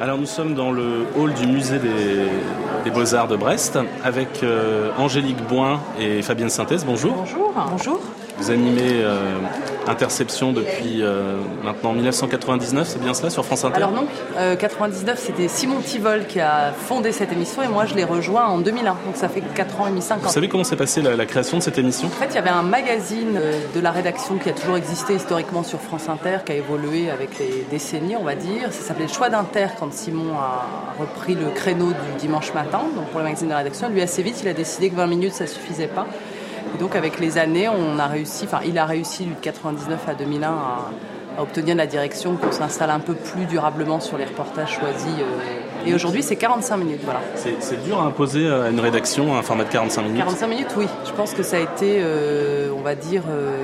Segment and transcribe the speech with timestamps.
[0.00, 5.42] Alors nous sommes dans le hall du musée des, Beaux-Arts de Brest avec euh, Angélique
[5.48, 6.84] Boin et Fabienne Synthèse.
[6.86, 7.12] Bonjour.
[7.12, 7.52] Bonjour.
[7.70, 8.00] Bonjour.
[8.38, 9.38] Vous animez euh,
[9.88, 14.06] Interception depuis euh, maintenant 1999, c'est bien cela, sur France Inter Alors non,
[14.58, 18.58] 99 c'était Simon Tivol qui a fondé cette émission et moi je l'ai rejoint en
[18.58, 20.18] 2001, donc ça fait 4 ans et demi, 5 ans.
[20.22, 22.08] Vous savez comment s'est passée la, création de cette émission?
[22.08, 23.40] En fait il y avait un magazine
[23.74, 27.38] de la rédaction qui a toujours existé historiquement sur France Inter, qui a évolué avec
[27.38, 30.66] les décennies on va dire, ça s'appelait Choix d'Inter quand Simon a
[31.00, 34.22] repris le créneau du dimanche matin, donc pour le magazine de la rédaction, lui assez
[34.22, 36.06] vite il a décidé que 20 minutes ça suffisait pas
[36.74, 40.14] et donc avec les années, on a réussi, enfin il a réussi de 99 à
[40.14, 40.90] 2001 à,
[41.40, 45.06] obtenir la direction qu'on s'installe un peu plus durablement sur les reportages choisis.
[45.06, 47.00] Euh, et aujourd'hui, c'est 45 minutes.
[47.04, 47.20] Voilà.
[47.36, 50.86] C'est dur à imposer à une rédaction un format de 45 minutes 45 minutes, oui.
[51.06, 53.56] Je pense que ça a été, euh, on va dire, euh,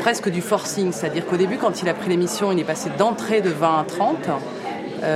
[0.00, 0.90] presque du forcing.
[0.90, 3.84] C'est-à-dire qu'au début, quand il a pris l'émission, il est passé d'entrée de 20 à
[3.84, 4.16] 30.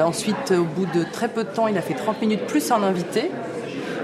[0.04, 2.84] ensuite, au bout de très peu de temps, il a fait 30 minutes plus en
[2.84, 3.32] invité.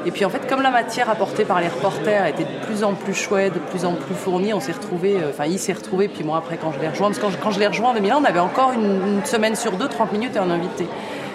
[0.07, 2.95] Et puis en fait, comme la matière apportée par les reporters était de plus en
[2.95, 6.09] plus chouette, de plus en plus fournie, on s'est retrouvé, euh, enfin il s'est retrouvé,
[6.09, 7.91] puis moi après quand je l'ai rejoint, parce que quand je, quand je l'ai rejoint
[7.91, 10.87] en 2001, on avait encore une, semaine sur deux, 30 minutes et un invité.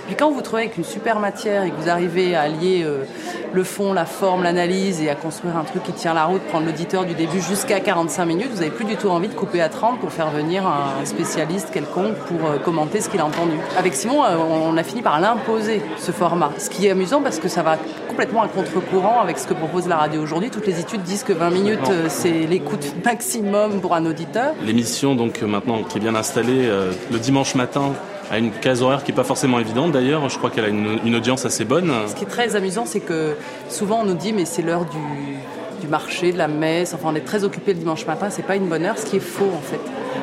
[0.07, 3.05] Puis quand vous trouvez avec une super matière et que vous arrivez à allier euh,
[3.53, 6.65] le fond, la forme, l'analyse et à construire un truc qui tient la route, prendre
[6.65, 9.69] l'auditeur du début jusqu'à 45 minutes, vous n'avez plus du tout envie de couper à
[9.69, 13.53] 30 pour faire venir un spécialiste quelconque pour euh, commenter ce qu'il a entendu.
[13.77, 16.51] Avec Simon, on a fini par l'imposer, ce format.
[16.57, 17.77] Ce qui est amusant parce que ça va
[18.15, 20.49] complètement à contre-courant avec ce que propose la radio aujourd'hui.
[20.49, 24.53] Toutes les études disent que 20 minutes, c'est l'écoute maximum pour un auditeur.
[24.63, 26.69] L'émission, donc maintenant, qui est bien installée
[27.11, 27.91] le dimanche matin,
[28.31, 30.29] à une case horaire qui n'est pas forcément évidente d'ailleurs.
[30.29, 31.91] Je crois qu'elle a une, audience assez bonne.
[32.07, 33.35] Ce qui est très amusant, c'est que
[33.67, 37.15] souvent on nous dit mais c'est l'heure du, du, marché, de la messe, enfin on
[37.15, 39.51] est très occupé le dimanche matin, c'est pas une bonne heure, ce qui est faux
[39.53, 39.81] en fait.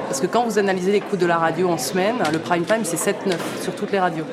[0.08, 2.84] Parce que quand vous analysez les coûts de la radio en semaine, le prime time
[2.84, 4.24] c'est 7-9 sur toutes les radios.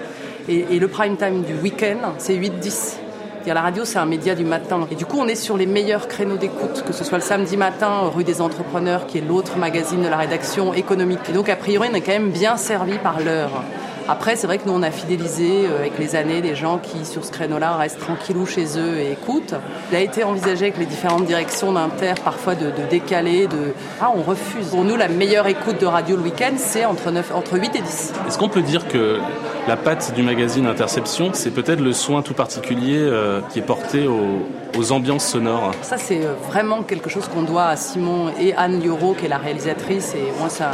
[0.47, 3.08] Et, et le prime time du week-end c'est 8-10
[3.47, 4.87] la radio, c'est un média du matin.
[4.91, 7.57] Et du coup, on est sur les meilleurs créneaux d'écoute, que ce soit le samedi
[7.57, 11.19] matin, rue des entrepreneurs, qui est l'autre magazine de la rédaction économique.
[11.29, 13.63] Et donc, a priori, on est quand même bien servi par l'heure.
[14.07, 17.05] Après, c'est vrai que nous, on a fidélisé euh, avec les années des gens qui,
[17.05, 19.53] sur ce créneau-là, restent tranquillou chez eux et écoutent.
[19.91, 23.75] Il a été envisagé avec les différentes directions d'Inter, parfois de, décaler, de...
[24.01, 24.69] Ah, on refuse.
[24.69, 27.11] Pour nous, la meilleure écoute de radio le week-end, c'est entre
[27.53, 28.13] 8 et 10.
[28.27, 29.19] Est-ce qu'on peut dire que
[29.67, 34.07] la patte du magazine Interception, c'est peut-être le soin tout particulier euh, qui est porté
[34.07, 38.81] aux, ambiances sonores Ça, c'est euh, vraiment quelque chose qu'on doit à Simon et Anne
[38.81, 40.15] Lioro, qui est la réalisatrice.
[40.15, 40.71] Et moi, ça,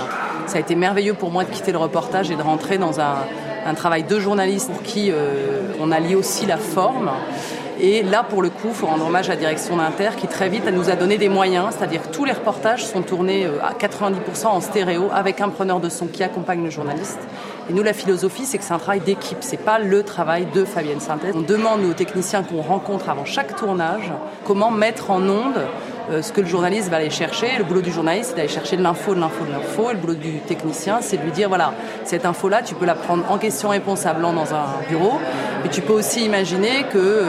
[0.53, 3.16] a été merveilleux pour moi de quitter le reportage et de rentrer dans un,
[3.75, 7.09] travail de journaliste pour qui euh, on a lié aussi la forme.
[7.79, 10.50] Et là, pour le coup, il faut rendre hommage à la direction d'Inter qui très
[10.50, 14.46] vite nous a donné des moyens, c'est-à-dire que tous les reportages sont tournés à 90%
[14.46, 17.19] en stéréo avec un preneur de son qui accompagne le journaliste.
[17.70, 20.66] Et nous, la philosophie, c'est que c'est un travail d'équipe, c'est pas le travail de
[20.66, 21.34] Fabienne Synthèse.
[21.36, 24.12] On demande aux techniciens qu'on rencontre avant chaque tournage
[24.44, 25.62] comment mettre en onde
[26.12, 27.48] euh, ce que le journaliste va aller chercher.
[27.58, 29.90] Le boulot du journaliste, c'est d'aller chercher de l'info, de l'info, de l'info.
[29.90, 32.94] Et le boulot du technicien, c'est de lui dire, voilà, cette info-là, tu peux la
[32.96, 35.20] prendre en question-réponse à blanc dans un bureau.
[35.64, 37.24] Mais tu peux aussi imaginer que...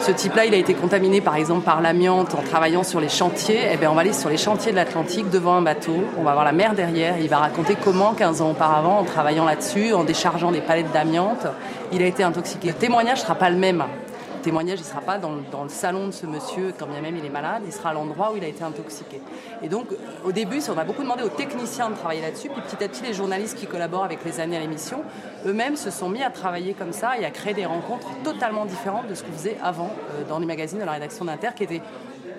[0.00, 3.60] Ce type-là, il a été contaminé par exemple par l'amiante en travaillant sur les chantiers.
[3.70, 5.94] Eh bien, on va aller sur les chantiers de l'Atlantique devant un bateau.
[6.18, 7.18] On va voir la mer derrière.
[7.18, 11.46] il va raconter comment, 15 ans auparavant, en travaillant là-dessus, en déchargeant des palettes d'amiante,
[11.92, 12.68] il a été intoxiqué.
[12.68, 13.84] Le témoignage ne sera pas le même
[14.40, 17.30] témoignage, ne sera pas dans, le salon de ce monsieur, quand bien même il est
[17.30, 19.20] malade, il sera à l'endroit où il a été intoxiqué.
[19.62, 19.86] Et donc,
[20.24, 23.02] au début, on a beaucoup demandé aux techniciens de travailler là-dessus, puis petit à petit,
[23.02, 25.02] les journalistes qui collaborent avec les années à l'émission,
[25.46, 29.08] eux-mêmes se sont mis à travailler comme ça et à créer des rencontres totalement différentes
[29.08, 31.82] de ce qu'on faisait avant euh, dans les magazines de la rédaction d'Inter, qui était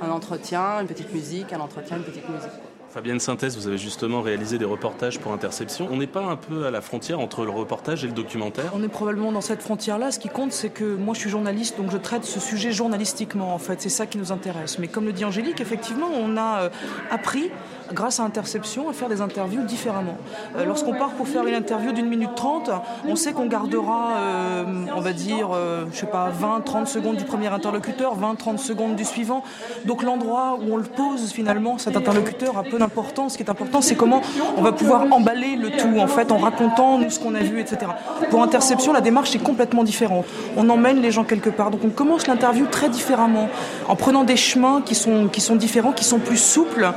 [0.02, 2.71] un entretien, une petite musique, un entretien, une petite musique.
[2.92, 5.88] Fabienne Synthèse, vous avez justement réalisé des reportages pour Interception.
[5.90, 8.84] On n'est pas un peu à la frontière entre le reportage et le documentaire On
[8.84, 10.12] est probablement dans cette frontière-là.
[10.12, 13.56] Ce qui compte, c'est que moi, je suis journaliste, donc je traite ce sujet journalistiquement,
[13.56, 13.82] en fait.
[13.82, 14.78] C'est ça qui nous intéresse.
[14.78, 16.70] Mais comme le dit Angélique, effectivement, on a euh,
[17.10, 17.50] appris
[17.94, 20.18] grâce à Interception, à faire des interviews différemment.
[20.56, 22.70] Euh, lorsqu'on part pour faire une interview d'une minute trente,
[23.08, 24.64] on sait qu'on gardera, euh,
[24.96, 28.60] on va dire, euh, je sais pas, 20, 30 secondes du premier interlocuteur, 20, 30
[28.60, 29.44] secondes du suivant.
[29.86, 33.34] Donc l'endroit où on le pose finalement, cet interlocuteur a peu d'importance.
[33.34, 34.22] Ce qui est important, c'est comment
[34.58, 37.60] on va pouvoir emballer le tout, en fait, en racontant nous ce qu'on a vu,
[37.60, 37.92] etc.
[38.30, 40.26] Pour Interception, la démarche est complètement différente.
[40.58, 41.72] On emmène les gens quelque part.
[41.72, 43.50] Donc on commence l'interview très différemment,
[43.88, 46.92] en prenant des chemins qui sont, qui sont différents, qui sont plus souples,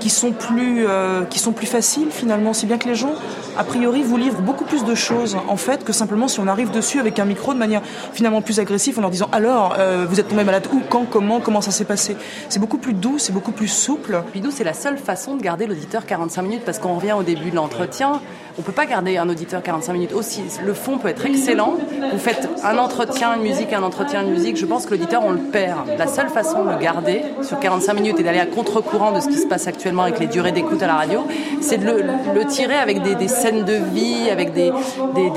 [0.00, 3.14] qui sont plus, euh, qui sont plus faciles finalement, si bien que les gens,
[3.56, 6.70] a priori, vous livrent beaucoup plus de choses en fait que simplement si on arrive
[6.70, 7.82] dessus avec un micro de manière
[8.12, 11.40] finalement plus agressive en leur disant alors euh, vous êtes tombé malade où, quand, comment,
[11.40, 12.16] comment ça s'est passé?
[12.48, 14.22] C'est beaucoup plus doux, c'est beaucoup plus souple.
[14.30, 17.22] Puis nous, c'est la seule façon de garder l'auditeur 45 minutes parce qu'on revient au
[17.22, 18.20] début de l'entretien.
[18.58, 20.42] On peut pas garder un auditeur 45 minutes aussi.
[20.66, 21.76] Le fond peut être excellent.
[22.12, 24.56] Vous faites un entretien, une musique, un entretien, une musique.
[24.56, 25.86] Je pense que l'auditeur, on le perd.
[25.96, 29.28] La seule façon de le garder sur 45 minutes et d'aller à contre-courant de ce
[29.28, 31.24] qui se passe actuellement avec les durées d'écoute à la radio,
[31.60, 34.72] c'est de le, tirer avec des, scènes de vie, avec des,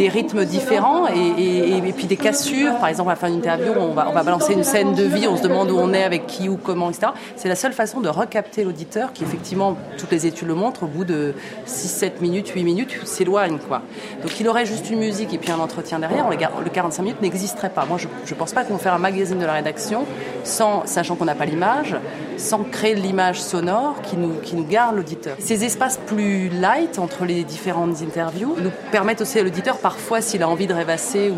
[0.09, 2.75] rythmes différents et, et, puis des cassures.
[2.77, 5.03] Par exemple, à la fin d'une interview, on va, on va balancer une scène de
[5.03, 7.11] vie, on se demande où on est, avec qui, ou comment, etc.
[7.35, 10.87] C'est la seule façon de recapter l'auditeur qui, effectivement, toutes les études le montrent, au
[10.87, 11.33] bout de
[11.65, 13.59] 6, 7 minutes, 8 minutes, s'éloigne.
[13.67, 13.81] Quoi.
[14.21, 17.69] Donc il aurait juste une musique et puis un entretien derrière, le 45 minutes n'existerait
[17.69, 17.85] pas.
[17.85, 20.05] Moi, je ne pense pas qu'on fait un magazine de la rédaction
[20.43, 21.95] sans, sachant qu'on n'a pas l'image,
[22.37, 25.35] sans créer l'image sonore qui nous, qui nous garde l'auditeur.
[25.39, 30.43] Ces espaces plus light entre les différentes interviews nous permettent aussi à l'auditeur, parfois, s'il
[30.43, 31.35] a envie de rêvasser ou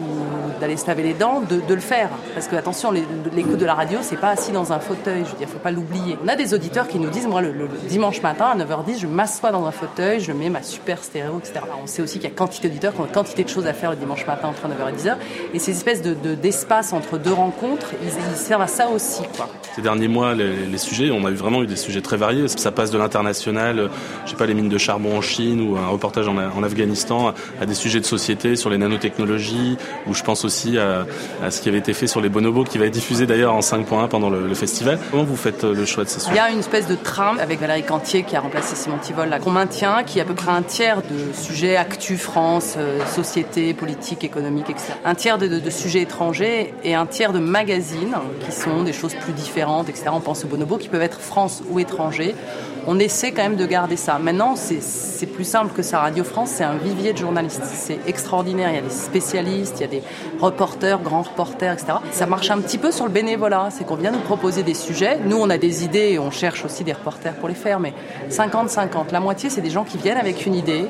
[0.64, 2.10] d'aller se laver les dents, de, de le faire.
[2.34, 5.38] Parce que, attention, l'écoute de la radio, c'est pas assis dans un fauteuil, je veux
[5.38, 6.18] dire, faut pas l'oublier.
[6.24, 9.52] On a des auditeurs qui nous disent, moi, le, dimanche matin, à 9h10, je m'assois
[9.52, 11.66] dans un fauteuil, je mets ma super stéréo, etc.
[11.82, 13.92] on sait aussi qu'il y a quantité d'auditeurs qui ont quantité de choses à faire
[13.92, 15.16] le dimanche matin entre 9h et 10h.
[15.54, 19.24] Et ces espèces d'espaces de, entre deux rencontres, ils, servent à ça aussi.
[19.36, 19.50] Quoi.
[19.76, 22.48] Ces derniers mois, les, sujets, on a eu vraiment eu des sujets très variés.
[22.48, 23.90] Ça passe de l'international,
[24.26, 27.34] je sais pas, les mines de charbon en Chine ou un reportage en, en Afghanistan,
[27.62, 29.78] à des sujets de société sur les nanotechnologies,
[30.08, 31.06] ou je pense aussi à,
[31.50, 34.08] ce qui avait été fait sur les bonobos, qui va être diffusé d'ailleurs en 5.1
[34.08, 35.00] pendant le, festival.
[35.10, 37.40] Comment vous faites euh, le choix de ces Il y a une espèce de trame
[37.40, 40.52] avec Valérie Cantier qui a remplacé Simon Tivol, qu'on maintient, qui est à peu près
[40.52, 44.94] un tiers de sujets actu France, euh, société, politique, économique, etc.
[45.04, 48.16] Un tiers de, de, sujets étrangers et un tiers de magazines
[48.46, 50.06] qui sont des choses plus différentes, etc.
[50.12, 52.36] On pense aux bonobos qui peuvent être France ou étrangers
[52.88, 54.20] on essaie quand même de garder ça.
[54.20, 56.00] Maintenant, c'est plus simple que ça.
[56.00, 57.64] Radio France, c'est un vivier de journalistes.
[57.64, 58.70] C'est extraordinaire.
[58.72, 60.04] Il y a des spécialistes, il y a des
[60.44, 61.94] reporters, grands reporters, etc.
[62.12, 63.70] Ça marche un petit peu sur le bénévolat.
[63.72, 65.20] C'est qu'on vient nous proposer des sujets.
[65.26, 67.80] Nous, on a des idées et on cherche aussi des reporters pour les faire.
[67.80, 67.94] Mais
[68.30, 69.12] 50-50.
[69.12, 70.86] La moitié, c'est des gens qui viennent avec une idée,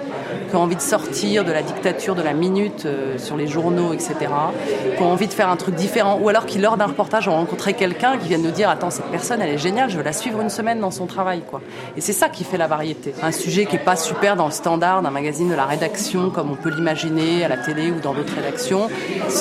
[0.50, 3.94] qui ont envie de sortir de la dictature de la minute euh, sur les journaux,
[3.94, 4.16] etc.
[4.98, 6.20] Qui ont envie de faire un truc différent.
[6.22, 9.06] Ou alors qui, lors d'un reportage, ont rencontré quelqu'un qui vient nous dire Attends, cette
[9.06, 11.42] personne, elle est géniale, je veux la suivre une semaine dans son travail.
[11.50, 11.62] quoi.
[11.96, 13.14] Et c'est ça qui fait la variété.
[13.22, 16.52] Un sujet qui n'est pas super dans le standard d'un magazine de la rédaction, comme
[16.52, 18.90] on peut l'imaginer à la télé ou dans d'autres rédactions.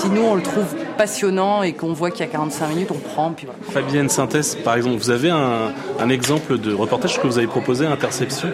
[0.08, 0.66] Nous, on le trouve
[0.96, 3.30] passionnant et qu'on voit qu'il y a 45 minutes, on prend.
[3.30, 3.60] Puis voilà.
[3.70, 7.86] Fabienne Synthèse, par exemple, vous avez un, un exemple de reportage que vous avez proposé,
[7.86, 8.48] Interception?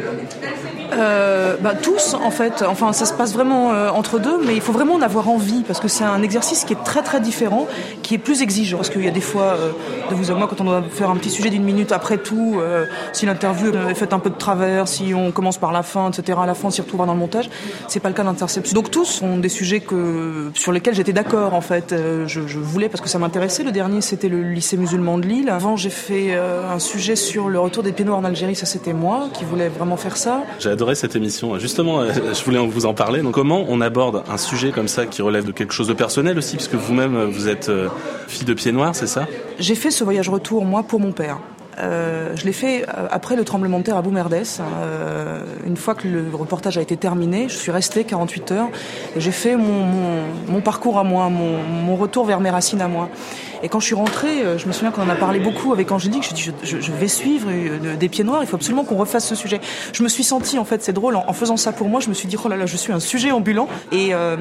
[0.92, 2.64] Euh, bah, tous en fait.
[2.66, 5.62] Enfin, ça se passe vraiment euh, entre deux, mais il faut vraiment en avoir envie
[5.62, 7.66] parce que c'est un exercice qui est très très différent,
[8.02, 8.78] qui est plus exigeant.
[8.78, 9.72] Parce qu'il y a des fois, euh,
[10.10, 12.56] de vous à moi, quand on doit faire un petit sujet d'une minute après tout,
[12.58, 16.10] euh, si l'interview est faite un peu de travers, si on commence par la fin,
[16.10, 16.38] etc.
[16.42, 17.50] À la fin, on s'y retrouvera dans le montage.
[17.88, 18.74] C'est pas le cas d'Interception.
[18.74, 21.94] Donc tous sont des sujets que sur lesquels j'étais d'accord en fait.
[22.26, 23.62] Je, je, voulais parce que ça m'intéressait.
[23.62, 25.48] Le dernier, c'était le lycée musulman de Lille.
[25.48, 28.54] Avant, j'ai fait un sujet sur le retour des pieds noirs en Algérie.
[28.54, 30.42] Ça, c'était moi qui voulais vraiment faire ça
[30.78, 31.58] adoré cette émission.
[31.58, 33.20] Justement, euh, je voulais vous en parler.
[33.20, 36.38] Donc, comment on aborde un sujet comme ça qui relève de quelque chose de personnel
[36.38, 37.88] aussi, puisque vous-même, euh, vous êtes euh,
[38.28, 39.26] fille de pied noir, c'est ça?
[39.58, 41.40] J'ai fait ce voyage retour, moi, pour mon père.
[41.80, 44.42] Je l'ai fait après le tremblement de terre à Boumerdès.
[45.64, 48.68] Une fois que le reportage a été terminé, je suis restée 48 heures
[49.14, 53.08] et j'ai fait mon, parcours à moi, mon, retour vers mes racines à moi.
[53.62, 55.90] Et quand je suis rentrée, euh, je me souviens qu'on en a parlé beaucoup avec
[55.90, 58.96] Angélique, je dit je, je, vais suivre euh, des pieds noirs, il faut absolument qu'on
[58.96, 59.60] refasse ce sujet.
[59.92, 62.14] Je me suis sentie, en fait, c'est drôle, en, faisant ça pour moi, je me
[62.14, 63.68] suis dit, oh là là, je suis un sujet ambulant.
[63.92, 64.36] Et euh,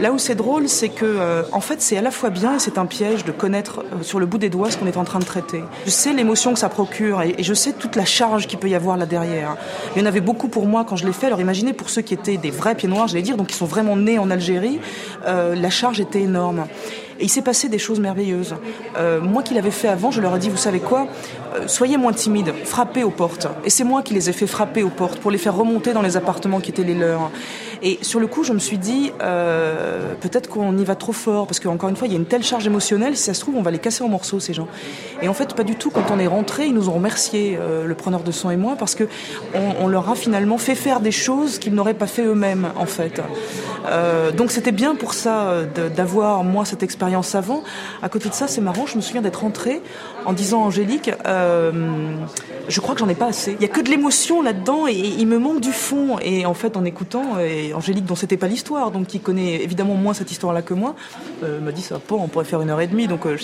[0.00, 2.78] là où c'est drôle, c'est que, en fait, c'est à la fois bien et c'est
[2.78, 5.24] un piège de connaître sur le bout des doigts ce qu'on est en train de
[5.24, 5.62] traiter.
[5.84, 8.74] Je sais l'émotion que ça procure et, je sais toute la charge qu'il peut y
[8.74, 9.56] avoir là derrière.
[9.94, 11.26] Il y en avait beaucoup pour moi quand je l'ai fait.
[11.26, 13.66] Alors imaginez pour ceux qui étaient des vrais pieds noirs, j'allais dire, donc qui sont
[13.66, 14.80] vraiment nés en Algérie,
[15.24, 16.66] la charge était énorme.
[17.18, 18.54] Et il s'est passé des choses merveilleuses.
[18.96, 21.06] Euh, moi qui l'avais fait avant, je leur ai dit, vous savez quoi
[21.54, 23.48] euh, Soyez moins timides, frappez aux portes.
[23.64, 26.02] Et c'est moi qui les ai fait frapper aux portes pour les faire remonter dans
[26.02, 27.30] les appartements qui étaient les leurs.
[27.82, 31.46] Et sur le coup, je me suis dit, euh, peut-être qu'on y va trop fort,
[31.46, 33.56] parce qu'encore une fois, il y a une telle charge émotionnelle, si ça se trouve,
[33.56, 34.68] on va les casser en morceaux, ces gens.
[35.22, 35.90] Et en fait, pas du tout.
[35.90, 38.94] Quand on est rentré, ils nous ont remercié, le preneur de son et moi, parce
[38.94, 39.04] que
[39.54, 43.20] on, leur a finalement fait faire des choses qu'ils n'auraient pas fait eux-mêmes, en fait.
[44.36, 45.62] donc c'était bien pour ça
[45.94, 47.62] d'avoir, moi, cette expérience avant.
[48.02, 49.82] À côté de ça, c'est marrant, je me souviens d'être rentrée
[50.24, 51.70] en disant à Angélique, euh,
[52.68, 53.52] je crois que j'en ai pas assez.
[53.52, 56.18] Il y a que de l'émotion là-dedans et, il me manque du fond.
[56.20, 57.36] Et en fait, en écoutant,
[57.74, 60.94] Angélique, dont c'était pas l'histoire, donc qui connaît évidemment moins cette histoire-là que moi,
[61.42, 63.36] euh, m'a dit ça, pas, on pourrait faire une heure et demie, donc euh,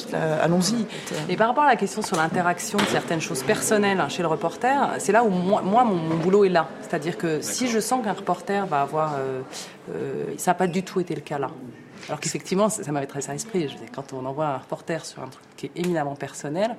[0.42, 0.86] allons-y.
[1.28, 4.94] Et par rapport à la question sur l'interaction de certaines choses personnelles chez le reporter,
[4.98, 6.68] c'est là où moi, mon, boulot est là.
[6.82, 9.16] C'est-à-dire que si je sens qu'un reporter va avoir,
[10.36, 11.48] ça n'a pas du tout été le cas là.
[12.08, 13.68] Alors qu'effectivement, ça, m'avait traversé l'esprit.
[13.94, 16.76] Quand on envoie un reporter sur un truc qui est éminemment personnel,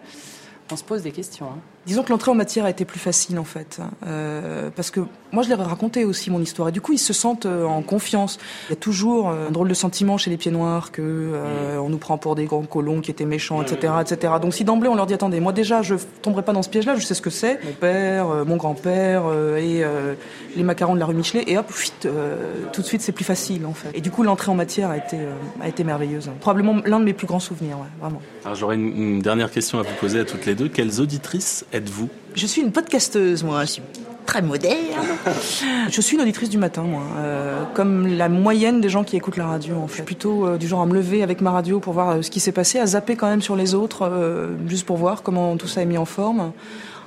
[0.72, 1.48] on se pose des questions.
[1.48, 1.60] Hein.
[1.86, 5.02] Disons que l'entrée en matière a été plus facile en fait, euh, parce que
[5.34, 7.66] moi je leur ai raconté aussi mon histoire et du coup ils se sentent euh,
[7.66, 8.38] en confiance.
[8.70, 11.78] Il y a toujours euh, un drôle de sentiment chez les pieds noirs que euh,
[11.80, 14.34] on nous prend pour des grands colons qui étaient méchants, etc., etc.
[14.42, 16.96] Donc si d'emblée on leur dit attendez, moi déjà je tomberai pas dans ce piège-là,
[16.96, 17.60] je sais ce que c'est.
[17.66, 19.24] Mon père, mon grand-père
[19.58, 19.84] et
[20.56, 21.72] les macarons de la rue Michelet et hop,
[22.72, 23.90] tout de suite c'est plus facile en fait.
[23.94, 26.30] Et du coup l'entrée en matière a été merveilleuse.
[26.40, 28.22] Probablement l'un de mes plus grands souvenirs, vraiment.
[28.46, 30.70] Alors j'aurais une dernière question à vous poser à toutes les deux.
[30.70, 33.65] Quelles auditrices êtes-vous Je suis une podcasteuse, moi.
[33.65, 33.82] Je suis
[34.25, 34.77] très moderne.
[35.89, 37.03] je suis une auditrice du matin, moi.
[37.18, 39.89] Euh, comme la moyenne des gens qui écoutent la radio, fait.
[39.89, 42.22] Je suis plutôt euh, du genre à me lever avec ma radio pour voir euh,
[42.22, 44.10] ce qui s'est passé, à zapper quand même sur les autres,
[44.68, 46.51] juste pour voir comment tout ça est mis en forme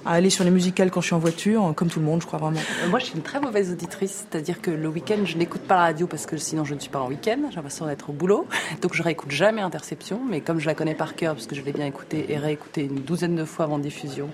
[0.06, 2.26] à aller sur les musicales quand je suis en voiture, comme tout le monde, je
[2.26, 2.60] crois vraiment.
[2.84, 5.74] Euh, Moi, je suis une très mauvaise auditrice, c'est-à-dire que le week-end, je n'écoute pas
[5.74, 8.12] la radio parce que sinon je ne suis pas en week-end, j'ai l'impression d'être au
[8.12, 8.46] boulot,
[8.82, 11.62] donc je réécoute jamais Interception, mais comme je la connais par cœur, parce que je
[11.62, 14.28] l'ai bien écoutée et réécoutée une douzaine de fois avant diffusion,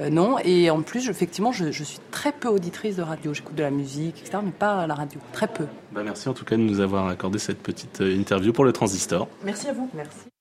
[0.00, 0.36] euh, non.
[0.44, 3.62] Et en plus, je- effectivement, je, je suis très peu auditrice de radio, j'écoute de
[3.62, 5.64] la musique, etc., mais pas la radio, très peu.
[5.92, 8.72] Bah, Merci en tout cas de nous avoir accordé cette petite euh, interview pour le
[8.72, 9.28] Transistor.
[9.44, 9.88] Merci à vous.
[9.94, 10.35] Merci.